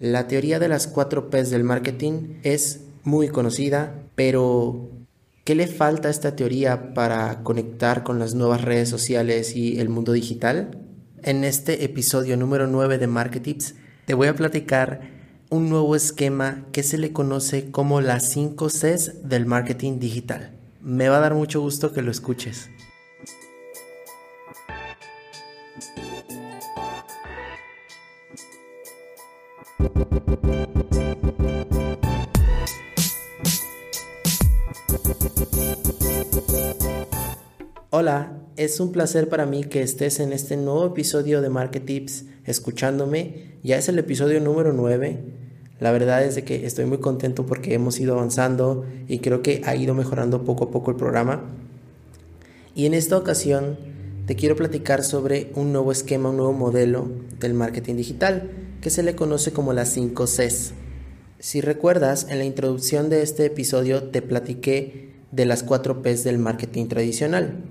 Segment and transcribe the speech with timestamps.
[0.00, 4.92] La teoría de las cuatro P's del marketing es muy conocida, pero
[5.42, 9.88] ¿qué le falta a esta teoría para conectar con las nuevas redes sociales y el
[9.88, 10.78] mundo digital?
[11.24, 13.74] En este episodio número 9 de Marketips
[14.04, 15.00] te voy a platicar
[15.50, 20.52] un nuevo esquema que se le conoce como las 5 Cs del marketing digital.
[20.80, 22.70] Me va a dar mucho gusto que lo escuches.
[37.90, 42.26] Hola, es un placer para mí que estés en este nuevo episodio de Market Tips
[42.44, 43.56] escuchándome.
[43.62, 45.18] Ya es el episodio número 9.
[45.80, 49.62] La verdad es de que estoy muy contento porque hemos ido avanzando y creo que
[49.64, 51.42] ha ido mejorando poco a poco el programa.
[52.74, 53.78] Y en esta ocasión
[54.26, 57.08] te quiero platicar sobre un nuevo esquema, un nuevo modelo
[57.40, 60.72] del marketing digital que se le conoce como las 5 Cs.
[61.38, 66.38] Si recuerdas, en la introducción de este episodio te platiqué de las 4 Ps del
[66.38, 67.64] marketing tradicional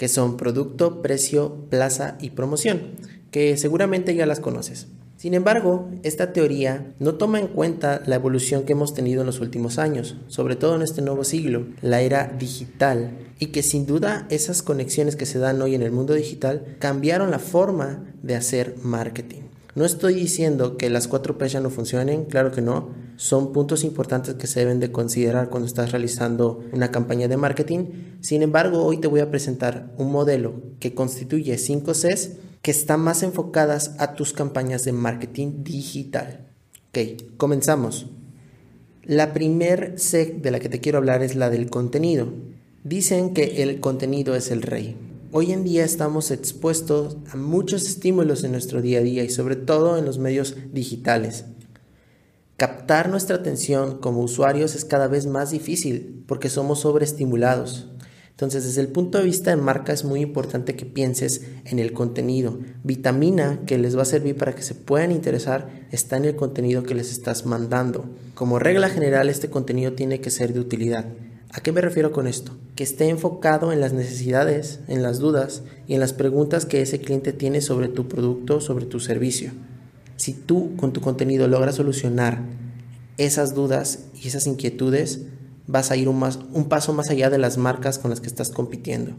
[0.00, 2.92] que son producto, precio, plaza y promoción,
[3.30, 4.86] que seguramente ya las conoces.
[5.18, 9.40] Sin embargo, esta teoría no toma en cuenta la evolución que hemos tenido en los
[9.40, 14.26] últimos años, sobre todo en este nuevo siglo, la era digital, y que sin duda
[14.30, 18.76] esas conexiones que se dan hoy en el mundo digital cambiaron la forma de hacer
[18.82, 19.49] marketing.
[19.80, 22.90] No estoy diciendo que las cuatro P ya no funcionen, claro que no.
[23.16, 27.86] Son puntos importantes que se deben de considerar cuando estás realizando una campaña de marketing.
[28.20, 33.00] Sin embargo, hoy te voy a presentar un modelo que constituye 5 Cs que están
[33.00, 36.46] más enfocadas a tus campañas de marketing digital.
[36.90, 38.08] Ok, comenzamos.
[39.02, 42.28] La primer C de la que te quiero hablar es la del contenido.
[42.84, 45.09] Dicen que el contenido es el rey.
[45.32, 49.54] Hoy en día estamos expuestos a muchos estímulos en nuestro día a día y sobre
[49.54, 51.44] todo en los medios digitales.
[52.56, 57.92] Captar nuestra atención como usuarios es cada vez más difícil porque somos sobreestimulados.
[58.30, 61.92] Entonces, desde el punto de vista de marca es muy importante que pienses en el
[61.92, 62.58] contenido.
[62.82, 66.82] Vitamina que les va a servir para que se puedan interesar está en el contenido
[66.82, 68.10] que les estás mandando.
[68.34, 71.06] Como regla general, este contenido tiene que ser de utilidad.
[71.52, 72.56] ¿A qué me refiero con esto?
[72.76, 77.00] Que esté enfocado en las necesidades, en las dudas y en las preguntas que ese
[77.00, 79.50] cliente tiene sobre tu producto, sobre tu servicio.
[80.14, 82.44] Si tú con tu contenido logras solucionar
[83.16, 85.22] esas dudas y esas inquietudes,
[85.66, 89.16] vas a ir un, paso más allá de las marcas con las que estás compitiendo.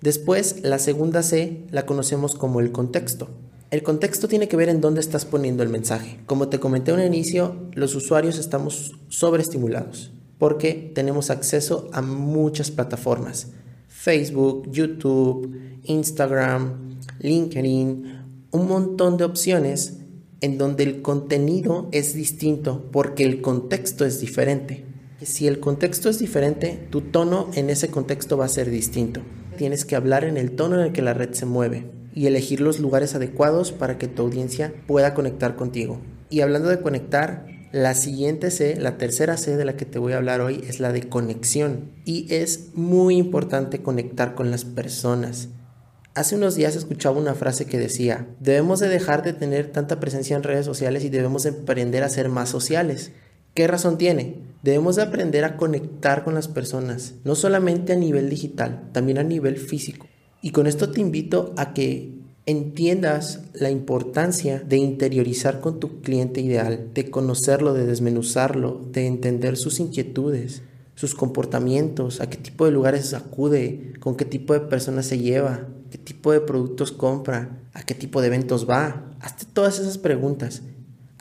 [0.00, 3.28] Después, la segunda C la conocemos como el contexto.
[3.70, 6.18] El contexto tiene que ver en dónde estás poniendo el mensaje.
[6.24, 12.70] Como te comenté en un inicio, los usuarios estamos sobreestimulados porque tenemos acceso a muchas
[12.70, 13.52] plataformas.
[13.88, 19.98] Facebook, YouTube, Instagram, LinkedIn, un montón de opciones
[20.40, 24.84] en donde el contenido es distinto porque el contexto es diferente.
[25.22, 29.22] Si el contexto es diferente, tu tono en ese contexto va a ser distinto.
[29.56, 32.60] Tienes que hablar en el tono en el que la red se mueve y elegir
[32.60, 36.00] los lugares adecuados para que tu audiencia pueda conectar contigo.
[36.28, 40.12] Y hablando de conectar, la siguiente C, la tercera C de la que te voy
[40.12, 45.48] a hablar hoy es la de conexión y es muy importante conectar con las personas.
[46.14, 50.36] Hace unos días escuchaba una frase que decía, debemos de dejar de tener tanta presencia
[50.36, 53.10] en redes sociales y debemos de aprender a ser más sociales.
[53.54, 54.36] ¿Qué razón tiene?
[54.62, 59.24] Debemos de aprender a conectar con las personas, no solamente a nivel digital, también a
[59.24, 60.06] nivel físico.
[60.40, 66.40] Y con esto te invito a que entiendas la importancia de interiorizar con tu cliente
[66.40, 70.62] ideal, de conocerlo, de desmenuzarlo, de entender sus inquietudes,
[70.94, 75.68] sus comportamientos, a qué tipo de lugares acude, con qué tipo de personas se lleva,
[75.90, 79.10] qué tipo de productos compra, a qué tipo de eventos va.
[79.20, 80.62] Hazte todas esas preguntas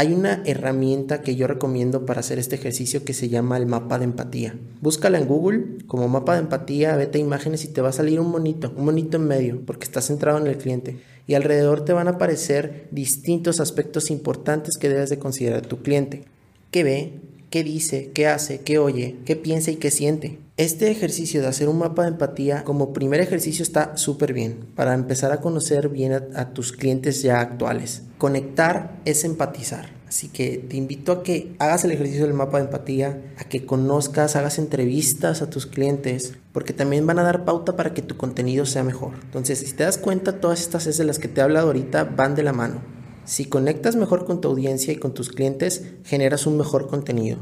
[0.00, 3.98] hay una herramienta que yo recomiendo para hacer este ejercicio que se llama el mapa
[3.98, 4.56] de empatía.
[4.80, 8.18] Búscala en Google como mapa de empatía, vete a imágenes y te va a salir
[8.18, 10.96] un monito, un monito en medio, porque está centrado en el cliente.
[11.26, 16.24] Y alrededor te van a aparecer distintos aspectos importantes que debes de considerar tu cliente.
[16.70, 17.20] ¿Qué ve?
[17.50, 18.12] ¿Qué dice?
[18.14, 18.60] ¿Qué hace?
[18.60, 19.16] ¿Qué oye?
[19.24, 20.38] ¿Qué piensa y qué siente?
[20.56, 24.94] Este ejercicio de hacer un mapa de empatía como primer ejercicio está súper bien para
[24.94, 28.02] empezar a conocer bien a, tus clientes ya actuales.
[28.18, 29.90] Conectar es empatizar.
[30.06, 33.66] Así que te invito a que hagas el ejercicio del mapa de empatía, a que
[33.66, 38.16] conozcas, hagas entrevistas a tus clientes, porque también van a dar pauta para que tu
[38.16, 39.14] contenido sea mejor.
[39.24, 42.04] Entonces, si te das cuenta, todas estas es de las que te he hablado ahorita
[42.04, 42.99] van de la mano.
[43.30, 47.38] Si conectas mejor con tu audiencia y con tus clientes, generas un mejor contenido.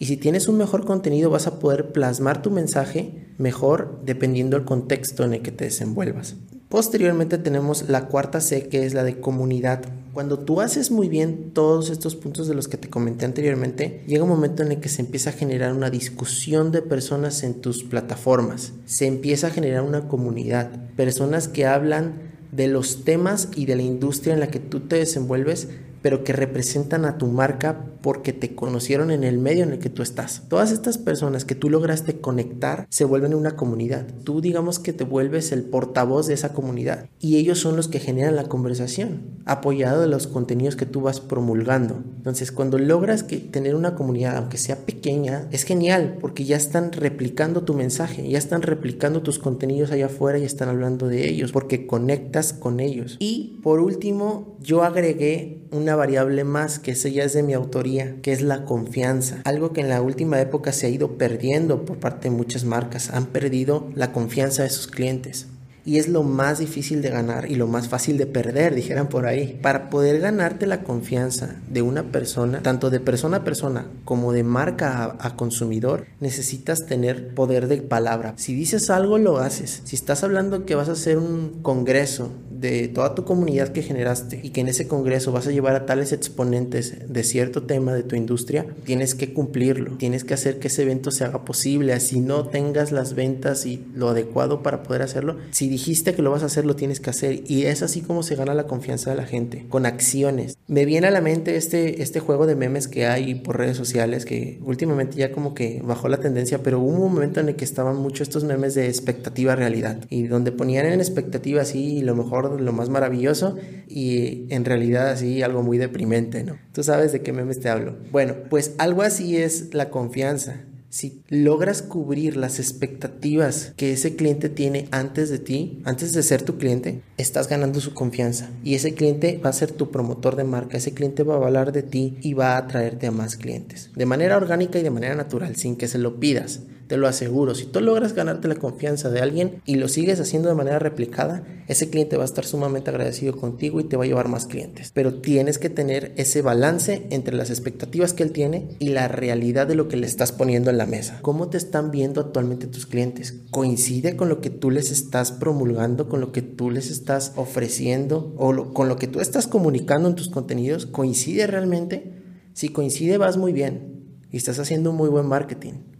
[0.00, 4.66] Y si tienes un mejor contenido vas a poder plasmar tu mensaje mejor dependiendo del
[4.66, 6.34] contexto en el que te desenvuelvas.
[6.68, 9.84] Posteriormente tenemos la cuarta C que es la de comunidad.
[10.12, 14.24] Cuando tú haces muy bien todos estos puntos de los que te comenté anteriormente, llega
[14.24, 17.84] un momento en el que se empieza a generar una discusión de personas en tus
[17.84, 18.72] plataformas.
[18.86, 20.90] Se empieza a generar una comunidad.
[20.96, 24.96] Personas que hablan de los temas y de la industria en la que tú te
[24.96, 25.68] desenvuelves
[26.02, 29.90] pero que representan a tu marca porque te conocieron en el medio en el que
[29.90, 30.42] tú estás.
[30.48, 34.06] Todas estas personas que tú lograste conectar se vuelven una comunidad.
[34.24, 38.00] Tú digamos que te vuelves el portavoz de esa comunidad y ellos son los que
[38.00, 42.02] generan la conversación, apoyado de los contenidos que tú vas promulgando.
[42.16, 46.92] Entonces, cuando logras que tener una comunidad, aunque sea pequeña, es genial porque ya están
[46.92, 51.52] replicando tu mensaje, ya están replicando tus contenidos allá afuera y están hablando de ellos
[51.52, 53.16] porque conectas con ellos.
[53.20, 58.32] Y por último, yo agregué una variable más, que ya es de mi autoría, que
[58.32, 59.40] es la confianza.
[59.44, 63.10] Algo que en la última época se ha ido perdiendo por parte de muchas marcas.
[63.10, 65.46] Han perdido la confianza de sus clientes
[65.84, 69.26] y es lo más difícil de ganar y lo más fácil de perder, dijeran por
[69.26, 69.58] ahí.
[69.62, 74.44] Para poder ganarte la confianza de una persona, tanto de persona a persona como de
[74.44, 78.34] marca a, consumidor, necesitas tener poder de palabra.
[78.36, 79.82] Si dices algo, lo haces.
[79.84, 84.40] Si estás hablando que vas a hacer un congreso de toda tu comunidad que generaste
[84.40, 88.04] y que en ese congreso vas a llevar a tales exponentes de cierto tema de
[88.04, 89.96] tu industria, tienes que cumplirlo.
[89.96, 91.92] Tienes que hacer que ese evento se haga posible.
[91.92, 95.36] Así no tengas las ventas y lo adecuado para poder hacerlo.
[95.50, 97.42] Si dijiste que lo vas a hacer, lo tienes que hacer.
[97.46, 100.58] Y es así como se gana la confianza de la gente, con acciones.
[100.68, 104.24] Me viene a la mente este, este juego de memes que hay por redes sociales,
[104.24, 107.64] que últimamente ya como que bajó la tendencia, pero hubo un momento en el que
[107.64, 109.98] estaban mucho estos memes de expectativa realidad.
[110.10, 113.56] Y donde ponían en expectativa así lo mejor, lo más maravilloso,
[113.88, 116.58] y en realidad así algo muy deprimente, ¿no?
[116.72, 117.96] Tú sabes de qué memes te hablo.
[118.10, 120.66] Bueno, pues algo así es la confianza.
[120.92, 126.42] Si logras cubrir las expectativas que ese cliente tiene antes de ti, antes de ser
[126.42, 128.50] tu cliente, estás ganando su confianza.
[128.62, 130.76] Y ese cliente va a ser tu promotor de marca.
[130.76, 133.88] Ese cliente va a hablar de ti y va a atraerte a más clientes.
[133.96, 136.60] De manera orgánica y de manera natural, sin que se lo pidas.
[136.86, 140.48] Te lo aseguro, si tú logras ganarte la confianza de alguien y lo sigues haciendo
[140.48, 144.06] de manera replicada, ese cliente va a estar sumamente agradecido contigo y te va a
[144.06, 144.90] llevar más clientes.
[144.92, 149.66] Pero tienes que tener ese balance entre las expectativas que él tiene y la realidad
[149.66, 151.18] de lo que le estás poniendo en la mesa.
[151.22, 153.40] ¿Cómo te están viendo actualmente tus clientes?
[153.50, 158.34] ¿Coincide con lo que tú les estás promulgando, con lo que tú les estás ofreciendo
[158.36, 160.86] o con lo que tú estás comunicando en tus contenidos?
[160.86, 162.12] ¿Coincide realmente?
[162.52, 163.92] Si coincide, vas muy bien
[164.30, 165.91] y estás haciendo un muy buen marketing.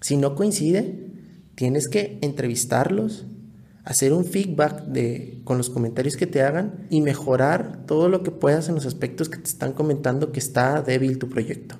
[0.00, 1.10] Si no coincide,
[1.54, 3.26] tienes que entrevistarlos,
[3.84, 8.30] hacer un feedback de, con los comentarios que te hagan y mejorar todo lo que
[8.30, 11.76] puedas en los aspectos que te están comentando que está débil tu proyecto.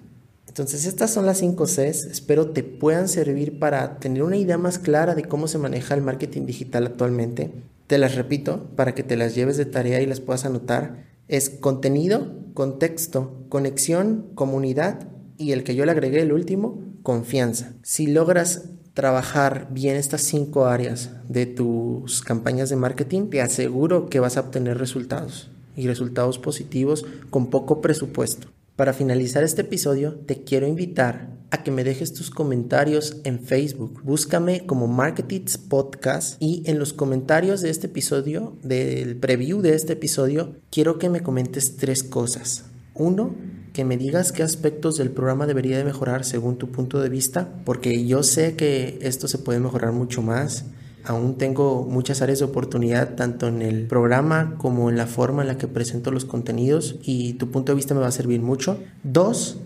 [0.48, 4.78] Entonces estas son las 5 Cs, espero te puedan servir para tener una idea más
[4.78, 7.52] clara de cómo se maneja el marketing digital actualmente.
[7.86, 11.06] Te las repito para que te las lleves de tarea y las puedas anotar.
[11.28, 15.08] Es contenido, contexto, conexión, comunidad
[15.38, 17.72] y el que yo le agregué el último, confianza.
[17.82, 24.20] Si logras trabajar bien estas cinco áreas de tus campañas de marketing, te aseguro que
[24.20, 28.46] vas a obtener resultados y resultados positivos con poco presupuesto.
[28.76, 34.00] Para finalizar este episodio, te quiero invitar a que me dejes tus comentarios en Facebook.
[34.04, 39.94] Búscame como Marketings Podcast y en los comentarios de este episodio, del preview de este
[39.94, 42.66] episodio, quiero que me comentes tres cosas.
[42.94, 43.34] Uno,
[43.72, 47.48] que me digas qué aspectos del programa debería de mejorar según tu punto de vista,
[47.64, 50.64] porque yo sé que esto se puede mejorar mucho más.
[51.04, 55.48] Aún tengo muchas áreas de oportunidad tanto en el programa como en la forma en
[55.48, 58.78] la que presento los contenidos y tu punto de vista me va a servir mucho.
[59.02, 59.58] Dos,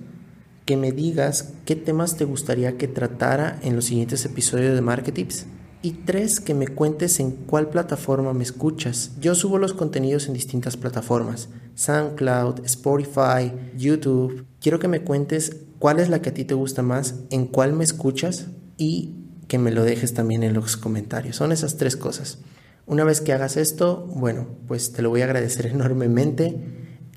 [0.64, 5.46] que me digas qué temas te gustaría que tratara en los siguientes episodios de Marketips.
[5.84, 9.10] Y tres, que me cuentes en cuál plataforma me escuchas.
[9.20, 11.50] Yo subo los contenidos en distintas plataformas.
[11.74, 14.46] SoundCloud, Spotify, YouTube.
[14.62, 17.74] Quiero que me cuentes cuál es la que a ti te gusta más, en cuál
[17.74, 18.46] me escuchas
[18.78, 21.36] y que me lo dejes también en los comentarios.
[21.36, 22.38] Son esas tres cosas.
[22.86, 26.64] Una vez que hagas esto, bueno, pues te lo voy a agradecer enormemente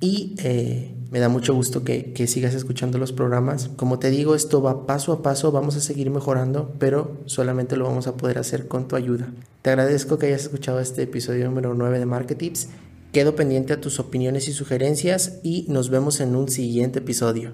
[0.01, 3.69] y eh, me da mucho gusto que, sigas escuchando los programas.
[3.75, 7.85] Como te digo, esto va paso a paso, vamos a seguir mejorando, pero solamente lo
[7.85, 9.31] vamos a poder hacer con tu ayuda.
[9.61, 12.69] Te agradezco que hayas escuchado este episodio número 9 de Marketips.
[13.13, 17.53] Quedo pendiente a tus opiniones y sugerencias y nos vemos en un siguiente episodio.